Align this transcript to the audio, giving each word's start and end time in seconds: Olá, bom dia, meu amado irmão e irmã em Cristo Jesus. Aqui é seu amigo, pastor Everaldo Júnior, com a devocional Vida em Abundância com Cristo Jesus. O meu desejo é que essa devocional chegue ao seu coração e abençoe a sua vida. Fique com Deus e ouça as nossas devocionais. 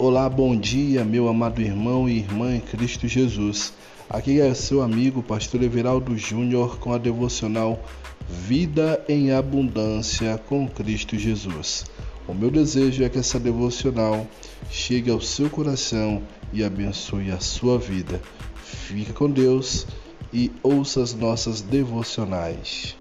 Olá, 0.00 0.28
bom 0.28 0.56
dia, 0.56 1.04
meu 1.04 1.26
amado 1.26 1.60
irmão 1.60 2.08
e 2.08 2.18
irmã 2.18 2.54
em 2.54 2.60
Cristo 2.60 3.08
Jesus. 3.08 3.72
Aqui 4.08 4.40
é 4.40 4.54
seu 4.54 4.80
amigo, 4.80 5.24
pastor 5.24 5.60
Everaldo 5.60 6.16
Júnior, 6.16 6.78
com 6.78 6.92
a 6.92 6.98
devocional 6.98 7.84
Vida 8.28 9.04
em 9.08 9.32
Abundância 9.32 10.38
com 10.46 10.68
Cristo 10.68 11.18
Jesus. 11.18 11.84
O 12.28 12.32
meu 12.32 12.48
desejo 12.48 13.02
é 13.02 13.08
que 13.08 13.18
essa 13.18 13.40
devocional 13.40 14.24
chegue 14.70 15.10
ao 15.10 15.20
seu 15.20 15.50
coração 15.50 16.22
e 16.52 16.62
abençoe 16.62 17.32
a 17.32 17.40
sua 17.40 17.76
vida. 17.76 18.22
Fique 18.54 19.12
com 19.12 19.28
Deus 19.28 19.84
e 20.32 20.52
ouça 20.62 21.02
as 21.02 21.12
nossas 21.12 21.60
devocionais. 21.60 22.94